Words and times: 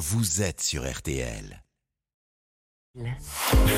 vous 0.00 0.40
êtes 0.40 0.62
sur 0.62 0.90
RTL. 0.90 1.62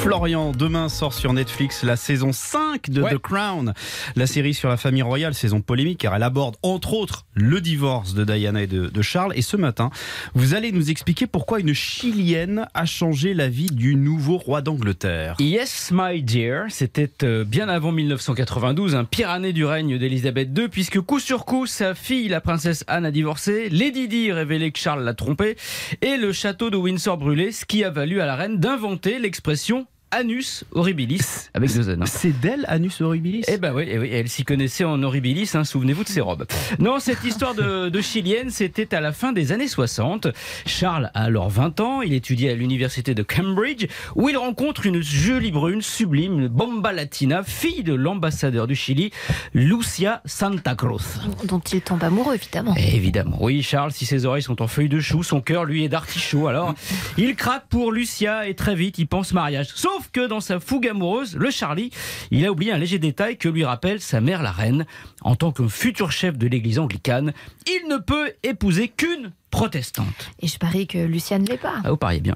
Florian, 0.00 0.52
demain 0.52 0.88
sort 0.88 1.12
sur 1.12 1.34
Netflix 1.34 1.82
la 1.82 1.94
saison 1.94 2.32
5 2.32 2.88
de 2.88 3.02
Ouais. 3.02 3.14
The 3.14 3.18
Crown, 3.18 3.74
la 4.16 4.26
série 4.26 4.54
sur 4.54 4.70
la 4.70 4.78
famille 4.78 5.02
royale, 5.02 5.34
saison 5.34 5.60
polémique 5.60 5.98
car 5.98 6.14
elle 6.14 6.22
aborde 6.22 6.56
entre 6.62 6.94
autres 6.94 7.26
le 7.34 7.60
divorce 7.60 8.14
de 8.14 8.24
Diana 8.24 8.62
et 8.62 8.66
de, 8.66 8.86
de 8.86 9.02
Charles. 9.02 9.34
Et 9.36 9.42
ce 9.42 9.58
matin, 9.58 9.90
vous 10.34 10.54
allez 10.54 10.72
nous 10.72 10.90
expliquer 10.90 11.26
pourquoi 11.26 11.60
une 11.60 11.74
Chilienne 11.74 12.66
a 12.72 12.86
changé 12.86 13.34
la 13.34 13.50
vie 13.50 13.66
du 13.66 13.94
nouveau 13.94 14.38
roi 14.38 14.62
d'Angleterre. 14.62 15.36
Yes, 15.38 15.90
my 15.92 16.22
dear, 16.22 16.64
c'était 16.70 17.10
euh, 17.24 17.44
bien 17.44 17.68
avant 17.68 17.92
1992, 17.92 18.94
un 18.94 19.04
pire 19.04 19.28
année 19.28 19.52
du 19.52 19.66
règne 19.66 19.98
d'Elisabeth 19.98 20.48
II, 20.56 20.68
puisque 20.68 21.00
coup 21.02 21.20
sur 21.20 21.44
coup, 21.44 21.66
sa 21.66 21.94
fille, 21.94 22.28
la 22.28 22.40
princesse 22.40 22.84
Anne, 22.86 23.04
a 23.04 23.10
divorcé, 23.10 23.68
Lady 23.68 24.08
Di 24.08 24.32
révélait 24.32 24.70
que 24.70 24.78
Charles 24.78 25.04
l'a 25.04 25.12
trompée, 25.12 25.56
et 26.00 26.16
le 26.16 26.32
château 26.32 26.70
de 26.70 26.78
Windsor 26.78 27.18
brûlé, 27.18 27.52
ce 27.52 27.66
qui 27.66 27.84
a 27.84 27.90
valu 27.90 28.22
à 28.22 28.26
la 28.26 28.34
reine 28.34 28.58
d'inventer 28.58 28.93
l'expression 29.18 29.86
anus 30.14 30.64
horribilis, 30.72 31.48
avec 31.54 31.72
deux 31.74 31.90
N. 31.90 32.02
hein. 32.02 32.06
C'est 32.06 32.38
d'elle, 32.40 32.64
Anus 32.68 33.00
Horribilis 33.00 33.42
Eh 33.48 33.56
ben 33.58 33.74
oui, 33.74 33.84
eh 33.88 33.98
oui, 33.98 34.10
elle 34.12 34.28
s'y 34.28 34.44
connaissait 34.44 34.84
en 34.84 35.02
horribilis, 35.02 35.50
hein, 35.54 35.64
souvenez-vous 35.64 36.04
de 36.04 36.08
ses 36.08 36.20
robes. 36.20 36.46
Non, 36.78 37.00
cette 37.00 37.24
histoire 37.24 37.54
de, 37.54 37.88
de 37.88 38.00
chilienne, 38.00 38.50
c'était 38.50 38.94
à 38.94 39.00
la 39.00 39.12
fin 39.12 39.32
des 39.32 39.52
années 39.52 39.68
60. 39.68 40.28
Charles 40.66 41.10
a 41.14 41.24
alors 41.24 41.48
20 41.50 41.80
ans, 41.80 42.02
il 42.02 42.12
étudie 42.12 42.48
à 42.48 42.54
l'université 42.54 43.14
de 43.14 43.22
Cambridge, 43.22 43.86
où 44.14 44.28
il 44.28 44.36
rencontre 44.36 44.86
une 44.86 45.02
jolie 45.02 45.50
brune, 45.52 45.82
sublime, 45.82 46.38
une 46.40 46.48
bomba 46.48 46.92
latina, 46.92 47.42
fille 47.42 47.82
de 47.82 47.94
l'ambassadeur 47.94 48.66
du 48.66 48.74
Chili, 48.76 49.10
Lucia 49.52 50.22
Santa 50.24 50.74
Cruz. 50.74 51.20
dont 51.44 51.60
il 51.60 51.80
tombe 51.80 52.02
amoureux, 52.04 52.34
évidemment. 52.34 52.74
Évidemment, 52.76 53.38
oui, 53.40 53.62
Charles, 53.62 53.92
si 53.92 54.06
ses 54.06 54.24
oreilles 54.26 54.42
sont 54.42 54.62
en 54.62 54.66
feuilles 54.68 54.88
de 54.88 55.00
chou, 55.00 55.22
son 55.22 55.40
cœur, 55.40 55.64
lui, 55.64 55.84
est 55.84 55.88
d'artichaut. 55.88 56.46
Alors, 56.48 56.74
il 57.18 57.34
craque 57.36 57.66
pour 57.68 57.92
Lucia 57.92 58.48
et 58.48 58.54
très 58.54 58.74
vite, 58.74 58.98
il 58.98 59.06
pense 59.06 59.32
mariage. 59.32 59.68
Sauf 59.74 60.03
que 60.12 60.26
dans 60.26 60.40
sa 60.40 60.60
fougue 60.60 60.88
amoureuse, 60.88 61.36
le 61.36 61.50
Charlie, 61.50 61.90
il 62.30 62.44
a 62.46 62.52
oublié 62.52 62.72
un 62.72 62.78
léger 62.78 62.98
détail 62.98 63.36
que 63.36 63.48
lui 63.48 63.64
rappelle 63.64 64.00
sa 64.00 64.20
mère, 64.20 64.42
la 64.42 64.52
reine. 64.52 64.86
En 65.22 65.36
tant 65.36 65.52
que 65.52 65.68
futur 65.68 66.12
chef 66.12 66.36
de 66.36 66.46
l'église 66.46 66.78
anglicane, 66.78 67.32
il 67.66 67.88
ne 67.88 67.96
peut 67.96 68.32
épouser 68.42 68.88
qu'une 68.88 69.32
protestante. 69.54 70.32
Et 70.40 70.48
je 70.48 70.58
parie 70.58 70.88
que 70.88 70.98
Lucien 70.98 71.38
ne 71.38 71.46
l'est 71.46 71.58
pas. 71.58 71.74
Ah, 71.84 71.90
vous 71.90 71.96
pariez 71.96 72.18
bien. 72.18 72.34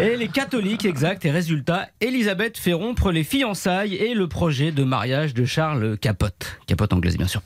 Et 0.00 0.16
les 0.16 0.26
catholiques, 0.26 0.84
exact. 0.84 1.24
Et 1.24 1.30
résultat, 1.30 1.86
Elisabeth 2.00 2.58
fait 2.58 2.72
rompre 2.72 3.12
les 3.12 3.22
fiançailles 3.22 3.94
et 3.94 4.14
le 4.14 4.26
projet 4.26 4.72
de 4.72 4.82
mariage 4.82 5.32
de 5.32 5.44
Charles 5.44 5.96
capote. 5.96 6.58
Capote 6.66 6.92
anglaise, 6.92 7.16
bien 7.16 7.28
sûr. 7.28 7.40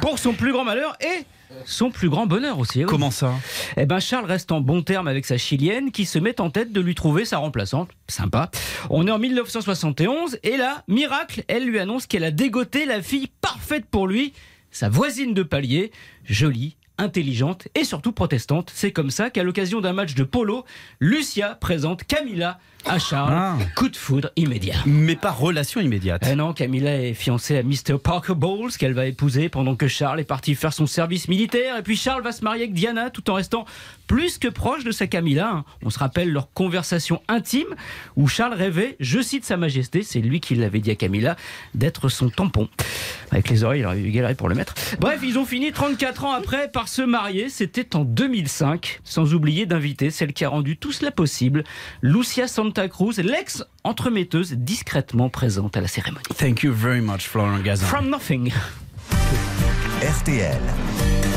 Pour 0.00 0.18
son 0.18 0.32
plus 0.32 0.50
grand 0.50 0.64
malheur 0.64 0.96
et 1.00 1.22
son 1.64 1.92
plus 1.92 2.08
grand 2.08 2.26
bonheur 2.26 2.58
aussi. 2.58 2.80
oui. 2.80 2.86
Comment 2.86 3.12
ça? 3.12 3.34
Eh 3.76 3.86
ben 3.86 4.00
Charles 4.00 4.24
reste 4.26 4.50
en 4.50 4.60
bon 4.60 4.82
terme 4.82 5.06
avec 5.06 5.26
sa 5.26 5.38
chilienne 5.38 5.92
qui 5.92 6.04
se 6.04 6.18
met 6.18 6.40
en 6.40 6.50
tête 6.50 6.72
de 6.72 6.80
lui 6.80 6.96
trouver 6.96 7.24
sa 7.24 7.38
remplaçante. 7.38 7.90
Sympa. 8.08 8.50
On 8.88 9.06
est 9.06 9.12
en 9.12 9.20
1971 9.20 10.38
et 10.42 10.56
là, 10.56 10.82
miracle, 10.88 11.44
elle 11.46 11.66
lui 11.66 11.78
annonce 11.78 12.08
qu'elle 12.08 12.24
a 12.24 12.32
dégoté 12.32 12.84
la 12.84 13.00
fille 13.00 13.28
parfaite 13.40 13.84
pour 13.88 14.08
lui, 14.08 14.32
sa 14.72 14.88
voisine 14.88 15.34
de 15.34 15.44
palier, 15.44 15.92
jolie, 16.24 16.76
intelligente 17.00 17.68
et 17.74 17.84
surtout 17.84 18.12
protestante. 18.12 18.70
C'est 18.74 18.92
comme 18.92 19.10
ça 19.10 19.30
qu'à 19.30 19.42
l'occasion 19.42 19.80
d'un 19.80 19.92
match 19.92 20.14
de 20.14 20.22
polo, 20.24 20.64
Lucia 21.00 21.56
présente 21.60 22.04
Camilla 22.04 22.58
à 22.86 22.98
Charles. 22.98 23.32
Ah. 23.34 23.58
Coup 23.76 23.88
de 23.90 23.96
foudre 23.96 24.30
immédiat. 24.36 24.76
Mais 24.86 25.16
pas 25.16 25.30
relation 25.30 25.80
immédiate. 25.82 26.22
Eh 26.30 26.34
non, 26.34 26.54
Camilla 26.54 26.96
est 27.02 27.12
fiancée 27.12 27.58
à 27.58 27.62
Mr. 27.62 27.98
Parker 28.02 28.34
Bowles 28.34 28.72
qu'elle 28.72 28.94
va 28.94 29.06
épouser 29.06 29.48
pendant 29.50 29.76
que 29.76 29.86
Charles 29.86 30.20
est 30.20 30.24
parti 30.24 30.54
faire 30.54 30.72
son 30.72 30.86
service 30.86 31.28
militaire. 31.28 31.76
Et 31.76 31.82
puis 31.82 31.96
Charles 31.96 32.22
va 32.22 32.32
se 32.32 32.42
marier 32.42 32.62
avec 32.62 32.74
Diana 32.74 33.10
tout 33.10 33.28
en 33.30 33.34
restant 33.34 33.66
plus 34.06 34.38
que 34.38 34.48
proche 34.48 34.82
de 34.84 34.92
sa 34.92 35.06
Camilla. 35.06 35.50
hein. 35.50 35.64
On 35.84 35.90
se 35.90 35.98
rappelle 35.98 36.30
leur 36.32 36.52
conversation 36.52 37.20
intime 37.28 37.74
où 38.16 38.28
Charles 38.28 38.54
rêvait, 38.54 38.96
je 38.98 39.20
cite 39.20 39.44
Sa 39.44 39.56
Majesté, 39.58 40.02
c'est 40.02 40.20
lui 40.20 40.40
qui 40.40 40.54
l'avait 40.54 40.80
dit 40.80 40.90
à 40.90 40.94
Camilla, 40.96 41.36
d'être 41.74 42.08
son 42.08 42.30
tampon. 42.30 42.68
Avec 43.30 43.48
les 43.48 43.64
oreilles, 43.64 43.80
il 43.80 43.86
aurait 43.86 44.00
eu 44.00 44.10
galéré 44.10 44.34
pour 44.34 44.48
le 44.48 44.54
mettre. 44.54 44.74
Bref, 44.98 45.20
ils 45.22 45.38
ont 45.38 45.44
fini 45.44 45.72
34 45.72 46.24
ans 46.24 46.32
après 46.32 46.68
par 46.70 46.88
se 46.88 47.02
marier. 47.02 47.48
C'était 47.48 47.96
en 47.96 48.04
2005. 48.04 49.00
Sans 49.04 49.34
oublier 49.34 49.66
d'inviter 49.66 50.10
celle 50.10 50.32
qui 50.32 50.44
a 50.44 50.48
rendu 50.48 50.76
tout 50.76 50.92
cela 50.92 51.10
possible, 51.10 51.64
Lucia 52.02 52.48
Santa 52.48 52.88
Cruz, 52.88 53.18
l'ex-entremetteuse 53.18 54.54
discrètement 54.54 55.28
présente 55.28 55.76
à 55.76 55.80
la 55.80 55.88
cérémonie. 55.88 56.22
Thank 56.36 56.62
you 56.62 56.72
very 56.72 57.00
much, 57.00 57.28
Florian 57.28 57.60
Gazan. 57.60 57.86
From 57.86 58.10
nothing. 58.10 58.52
RTL. 60.02 61.29